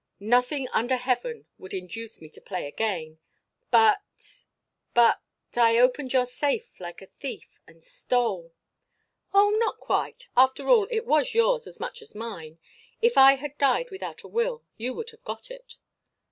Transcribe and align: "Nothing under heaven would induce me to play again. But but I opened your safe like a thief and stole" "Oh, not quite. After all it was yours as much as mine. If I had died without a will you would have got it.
"Nothing 0.19 0.67
under 0.69 0.95
heaven 0.97 1.45
would 1.59 1.75
induce 1.75 2.21
me 2.21 2.29
to 2.29 2.41
play 2.41 2.65
again. 2.65 3.19
But 3.69 4.43
but 4.95 5.21
I 5.55 5.77
opened 5.77 6.11
your 6.11 6.25
safe 6.25 6.79
like 6.79 7.03
a 7.03 7.05
thief 7.05 7.59
and 7.67 7.83
stole" 7.83 8.51
"Oh, 9.35 9.51
not 9.59 9.79
quite. 9.79 10.27
After 10.35 10.67
all 10.69 10.87
it 10.89 11.05
was 11.05 11.35
yours 11.35 11.67
as 11.67 11.79
much 11.79 12.01
as 12.01 12.15
mine. 12.15 12.57
If 12.99 13.15
I 13.15 13.35
had 13.35 13.59
died 13.59 13.91
without 13.91 14.23
a 14.23 14.27
will 14.27 14.63
you 14.75 14.95
would 14.95 15.11
have 15.11 15.23
got 15.23 15.51
it. 15.51 15.75